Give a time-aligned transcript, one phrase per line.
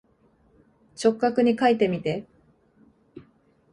[0.95, 2.25] 直角にかいてみて。